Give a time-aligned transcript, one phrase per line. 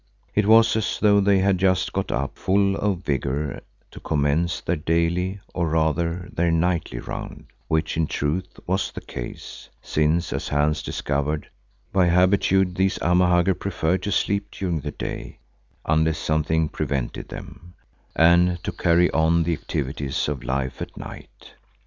[0.33, 3.61] It was as though they had just got up full of vigour
[3.91, 9.69] to commence their daily, or rather their nightly round, which in truth was the case,
[9.79, 11.49] since as Hans discovered,
[11.93, 15.37] by habitude these Amahagger preferred to sleep during the day
[15.85, 17.75] unless something prevented them,
[18.15, 21.53] and to carry on the activities of life at night.